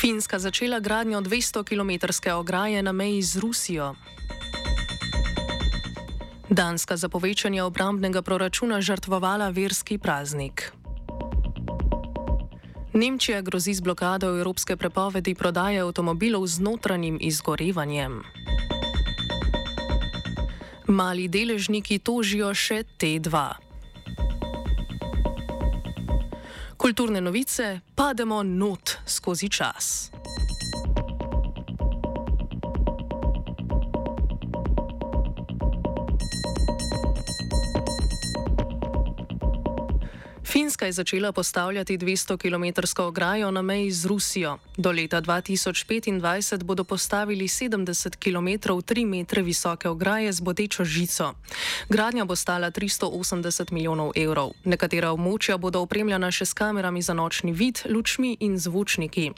[0.00, 3.94] Finska začela gradnjo 200-kilometrske ograje na meji z Rusijo.
[6.48, 10.72] Danska za povečanje obrambnega proračuna žrtvovala verski praznik.
[12.92, 18.24] Nemčija grozi z blokado evropske prepovedi prodaje avtomobilov z notranjim izgorevanjem.
[20.88, 23.69] Mali deležniki tožijo še T2.
[26.80, 30.10] Kulturne novice, pademo not skozi čas.
[40.70, 44.58] Finska je začela postavljati 200-kilometrsko ograjo na meji z Rusijo.
[44.76, 51.34] Do leta 2025 bodo postavili 70 km 3 metre visoke ograje z bodečo žico.
[51.88, 54.50] Gradnja bo stala 380 milijonov evrov.
[54.64, 59.32] Nekatera območja bodo opremljena še s kamerami za nočni vid, lučmi in zvočniki.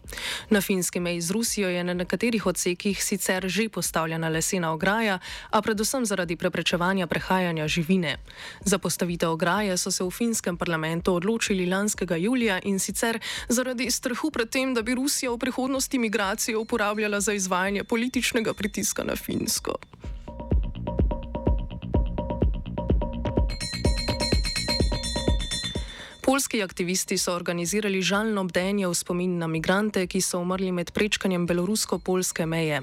[0.51, 5.19] Na finski meji z Rusijo je na nekaterih odsekih sicer že postavljena lesena ograja,
[5.51, 8.19] a predvsem zaradi preprečevanja prehajanja živine.
[8.65, 14.31] Za postavitev ograje so se v finskem parlamentu odločili lanskega julija in sicer zaradi strahu
[14.31, 19.79] pred tem, da bi Rusija v prihodnosti migracije uporabljala za izvajanje političnega pritiska na Finsko.
[26.33, 31.45] Polski aktivisti so organizirali žalno bdenje v spomin na migrante, ki so umrli med prečkanjem
[31.47, 32.79] belorusko-polske meje.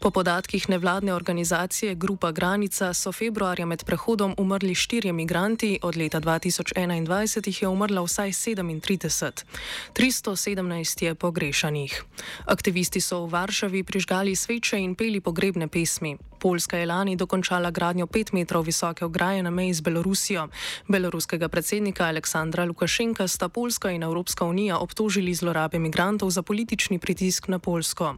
[0.00, 6.20] Po podatkih nevladne organizacije Grupa Granica so februarja med prehodom umrli štirje migranti, od leta
[6.20, 9.44] 2021 jih je umrlo vsaj 37.
[9.92, 12.04] 317 je pogrešanih.
[12.46, 16.16] Aktivisti so v Varšavi prižgali sveče in peli pogrebne pesmi.
[16.38, 20.48] Poljska je lani dokončala gradnjo pet metrov visoke ograje na meji z Belorusijo.
[20.88, 27.48] Beloruskega predsednika Aleksandra Lukašenka sta Poljska in Evropska unija obtožili zlorabe migrantov za politični pritisk
[27.48, 28.14] na Poljsko.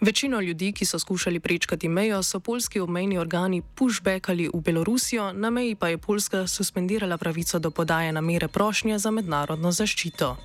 [0.00, 5.50] Večino ljudi, ki so skušali prečkati mejo, so polski obmejni organi pushbackali v Belorusijo, na
[5.50, 10.36] meji pa je Poljska suspendirala pravico do podaje namere prošnje za mednarodno zaščito.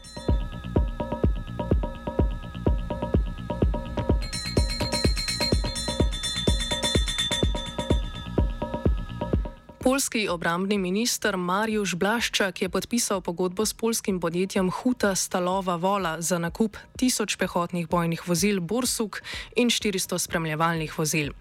[9.81, 16.37] Polski obrambni minister Mariusz Blaszczak je podpisal pogodbo s polskim podjetjem Huta Stalova Vola za
[16.37, 19.23] nakup tisoč pehotnih bojnih vozil Borsuk
[19.55, 21.33] in 400 spremljevalnih vozil.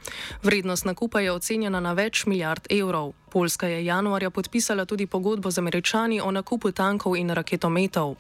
[0.42, 3.12] Vrednost nakupa je ocenjena na več milijard evrov.
[3.30, 8.14] Poljska je januarja podpisala tudi pogodbo z američani o nakupu tankov in raketometov.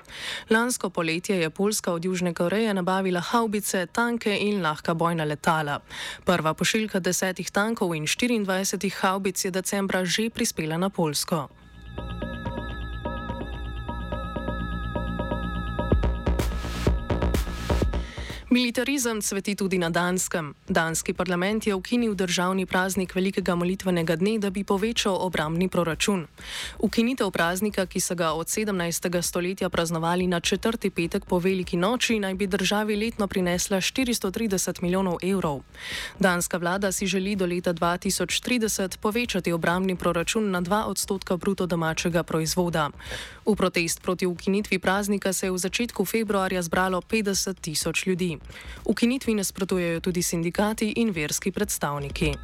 [0.50, 5.80] Lansko poletje je Poljska od Južne Koreje nabavila haubice, tanke in lahka bojna letala.
[6.24, 11.48] Prva pošiljka desetih tankov in 24 haubic je decembra že prispela na Poljsko.
[18.50, 20.54] Militarizem cveti tudi na Danskem.
[20.68, 26.26] Danski parlament je ukinil državni praznik velikega molitvenega dne, da bi povečal obramni proračun.
[26.78, 29.22] Ukinitev praznika, ki so ga od 17.
[29.22, 35.22] stoletja praznovali na četrti petek po veliki noči, naj bi državi letno prinesla 430 milijonov
[35.22, 35.62] evrov.
[36.18, 42.22] Danska vlada si želi do leta 2030 povečati obramni proračun na 2 odstotka bruto domačega
[42.22, 42.90] proizvoda.
[43.46, 48.39] V protest proti ukinitvi praznika se je v začetku februarja zbralo 50 tisoč ljudi.
[48.84, 52.34] Ukinitvi nasprotujejo tudi sindikati in verski predstavniki.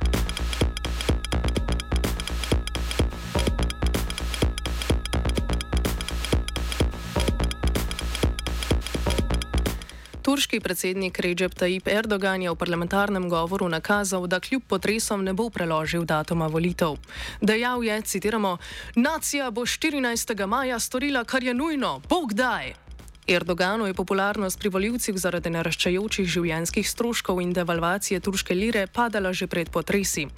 [10.26, 15.46] Turški predsednik Recep Tayyip Erdogan je v parlamentarnem govoru nakazal, da kljub potresom ne bo
[15.54, 16.98] preložil datuma volitev.
[17.40, 18.58] Dejal je, citiramo,
[18.96, 20.46] nacija bo 14.
[20.46, 22.85] maja storila, kar je nujno, bog daj!
[23.28, 29.48] Erdoganu je popularnost pri voljivcih zaradi naraščajočih življenjskih stroškov in devalvacije turške lire padala že
[29.50, 30.28] pred potresi.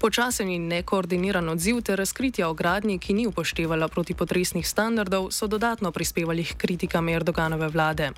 [0.00, 5.92] Počasen in nekoordiniran odziv ter razkritja o gradnji, ki ni upoštevala protipotresnih standardov, so dodatno
[5.92, 8.14] prispevali k kritikam Erdoganove vlade.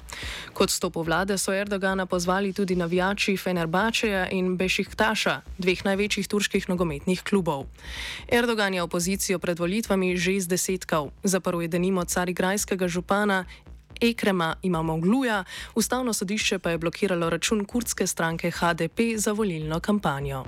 [0.54, 7.24] Kot stopo vlade so Erdogana pozvali tudi navijači Fenerbačeja in Bešiktaša, dveh največjih turških nogometnih
[7.26, 7.66] klubov.
[8.30, 11.10] Erdogan je opozicijo pred volitvami že izdesetkal.
[11.26, 13.42] Zaprl je denimo carigrajskega župana
[14.00, 15.44] Ekrema imamo Gluja,
[15.74, 20.44] ustavno sodišče pa je blokiralo račun kurdske stranke HDP za volilno kampanjo.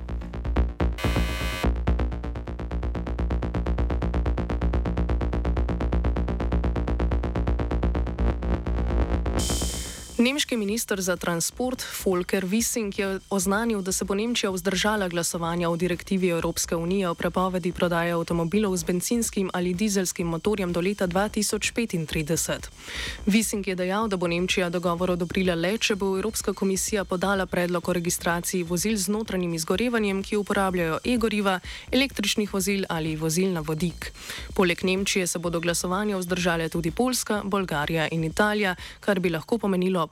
[10.22, 15.76] Nemški minister za transport Volker Wissing je oznanil, da se bo Nemčija vzdržala glasovanja o
[15.76, 22.70] direktivi Evropske unije o prepovedi prodaje avtomobilov z benzinskim ali dizelskim motorjem do leta 2035.
[23.26, 27.88] Wissing je dejal, da bo Nemčija dogovor odobrila le, če bo Evropska komisija podala predlog
[27.88, 31.58] o registraciji vozil z notranjim izgorevanjem, ki uporabljajo e-goriva,
[31.90, 34.12] električnih vozil ali vozil na vodik.
[34.54, 40.11] Poleg Nemčije se bodo glasovanja vzdržale tudi Poljska, Bolgarija in Italija, kar bi lahko pomenilo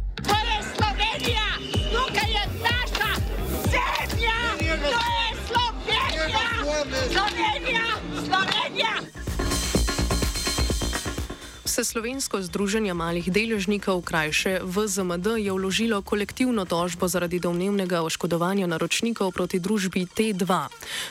[1.21, 1.47] To je Slovenija,
[1.91, 3.11] tukaj je naša
[3.71, 4.37] zemlja,
[4.81, 6.45] to je Slovenija,
[7.11, 7.80] Slovenija,
[11.81, 19.33] Vse slovensko združenje malih deležnikov, krajše VZMD, je vložilo kolektivno tožbo zaradi domnevnega oškodovanja naročnikov
[19.33, 20.45] proti družbi T2.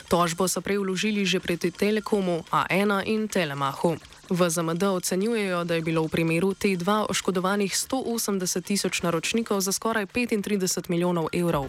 [0.07, 3.99] Tožbo so prej vložili že proti Telekomu, A1 in Telemahu.
[4.31, 10.87] VZMD ocenjujejo, da je bilo v primeru T2 oškodovanih 180 tisoč naročnikov za skoraj 35
[10.87, 11.67] milijonov evrov.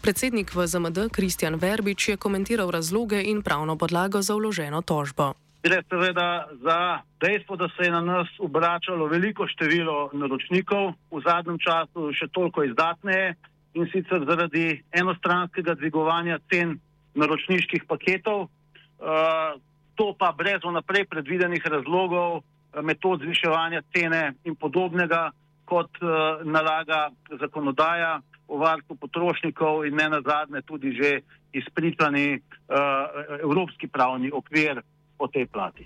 [0.00, 5.36] Predsednik VZMD Kristjan Verbič je komentiral razloge in pravno podlago za vloženo tožbo.
[5.62, 11.58] Gre seveda za dejstvo, da se je na nas obračalo veliko število naročnikov, v zadnjem
[11.60, 13.34] času še toliko izdatneje
[13.76, 16.78] in sicer zaradi enostranskega dvigovanja cen
[17.14, 19.60] naročniških paketov, uh,
[20.00, 22.40] to pa brez vnaprej predvidenih razlogov,
[22.80, 25.28] metod zviševanja cene in podobnega,
[25.68, 31.20] kot uh, nalaga zakonodaja o varstvu potrošnikov in ne nazadnje tudi že
[31.52, 32.80] izpričani uh,
[33.44, 34.80] evropski pravni okvir
[35.20, 35.84] po tej plati.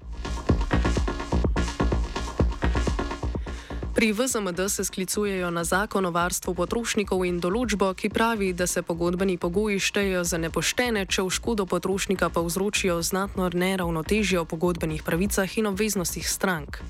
[3.94, 8.82] Pri VZMD se sklicujejo na zakon o varstvu potrošnikov in določbo, ki pravi, da se
[8.82, 15.46] pogodbeni pogoji štejejo za nepoštene, če v škodo potrošnika povzročijo znatno neravnotežje o pogodbenih pravicah
[15.62, 16.82] in obveznostih strank.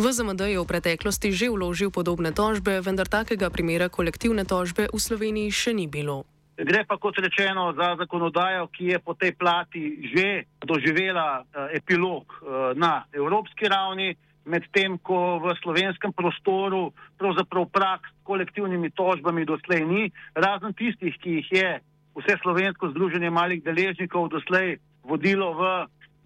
[0.00, 5.52] VZMD je v preteklosti že vložil podobne tožbe, vendar takega primera kolektivne tožbe v Sloveniji
[5.52, 6.24] še ni bilo.
[6.58, 12.26] Gre pa, kot rečeno, za zakonodajo, ki je po tej plati že doživela uh, epilog
[12.26, 16.90] uh, na evropski ravni, medtem ko v slovenskem prostoru
[17.20, 21.70] pravzaprav prak s kolektivnimi tožbami doslej ni, razen tistih, ki jih je
[22.18, 25.62] vse slovensko združenje malih deležnikov doslej vodilo v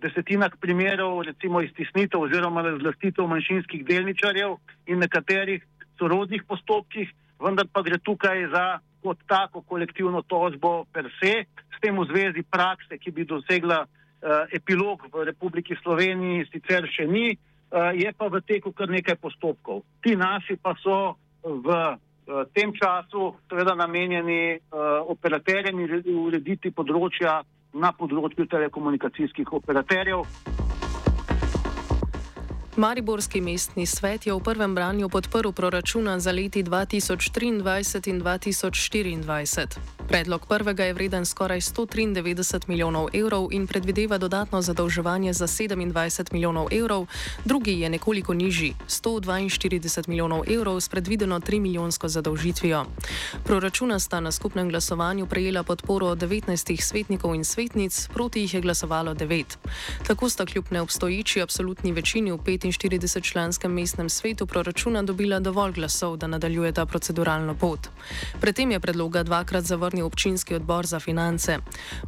[0.01, 4.57] desetinah primerov, recimo iztisnitev oziroma razlastitev manjšinskih delničarjev
[4.89, 5.61] in nekaterih
[6.01, 7.13] sorodnih postopkih,
[7.43, 8.65] vendar pa gre tukaj za
[9.03, 11.45] kot tako kolektivno tožbo per se,
[11.75, 17.09] s tem v zvezi prakse, ki bi dosegla uh, epilog v Republiki Sloveniji, sicer še
[17.11, 19.83] ni, uh, je pa v teku kar nekaj postopkov.
[20.03, 27.41] Ti naši pa so v uh, tem času seveda namenjeni uh, operaterjem in urediti področja
[27.73, 30.23] na področju telekomunikacijskih operaterjev.
[32.77, 39.77] Mariborski mestni svet je v prvem branju podprl proračuna za leti 2023 in 2024.
[40.09, 46.69] Predlog prvega je vreden skoraj 193 milijonov evrov in predvideva dodatno zadolževanje za 27 milijonov
[46.73, 47.07] evrov,
[47.45, 52.85] drugi je nekoliko nižji, 142 milijonov evrov s predvideno 3 milijonsko zadolžitvijo.
[53.45, 59.15] Proračuna sta na skupnem glasovanju prejela podporo 19 svetnikov in svetnic, proti jih je glasovalo
[59.15, 59.45] 9.
[60.07, 66.27] Tako sta kljub neobstoječi absolutni večini v 45-članskem mestnem svetu proračuna dobila dovolj glasov, da
[66.27, 67.89] nadaljuje ta proceduralno pot.
[68.41, 71.59] Predtem je predloga dvakrat zavrnil občinski odbor za finance.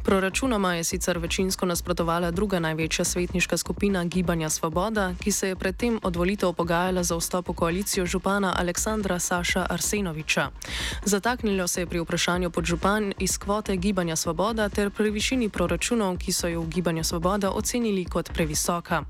[0.03, 5.99] Proračunoma je sicer večinsko nasprotovala druga največja svetniška skupina Gibanja Svoboda, ki se je predtem
[6.03, 10.49] od volitev pogajala za vstop v koalicijo župana Aleksandra Saša Arsenoviča.
[11.03, 16.31] Zataknilo se je pri vprašanju podžupan iz kvote Gibanja Svoboda ter pri višini proračunov, ki
[16.31, 19.03] so jo v Gibanju Svoboda ocenili kot previsoka.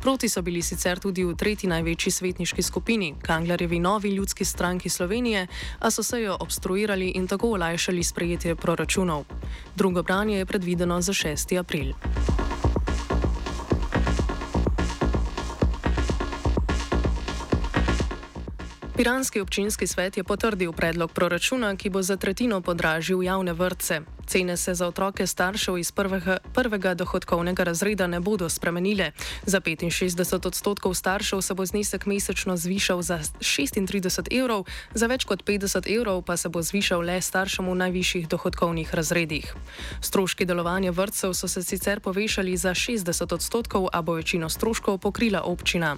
[0.00, 5.46] Proti so bili sicer tudi v tretji največji svetniški skupini, Kanglerjevi novi ljudski stranki Slovenije,
[5.78, 8.15] a so se jo obstruirali in tako olajšali sprejetje
[8.56, 9.24] proračunov.
[9.76, 11.58] Drugo branje je predvideno za 6.
[11.58, 11.92] april.
[18.96, 24.15] Piranski občinski svet je potrdil predlog proračuna, ki bo za tretjino podražil javne vrtce.
[24.26, 29.12] Cene se za otroke staršev iz prvega, prvega dohodkovnega razreda ne bodo spremenile.
[29.46, 34.64] Za 65 odstotkov staršev se bo znesek mesečno zvišal za 36 evrov,
[34.94, 39.54] za več kot 50 evrov pa se bo zvišal le staršem v najvišjih dohodkovnih razredih.
[40.00, 45.42] Stroški delovanja vrtcev so se sicer povešali za 60 odstotkov, a bo večino stroškov pokrila
[45.42, 45.96] občina.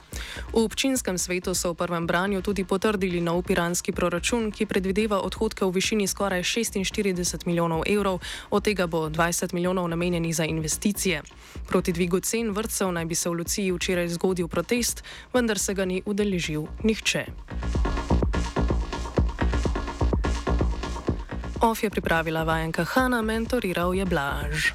[0.53, 5.65] V občinskem svetu so v prvem branju tudi potrdili nov piranski proračun, ki predvideva odhodke
[5.65, 7.89] v višini skoraj 46 milijonov
[8.19, 11.23] evrov, od tega bo 20 milijonov namenjenih za investicije.
[11.69, 15.85] Proti dvigu cen vrtcev naj bi se v Luciji včeraj zgodil protest, vendar se ga
[15.85, 17.27] ni udeležil nihče.
[21.61, 24.73] OF je pripravila vajenka Hanna, mentoriral je Blaž.